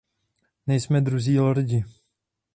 [0.67, 1.85] Nejsme druzí Lordi.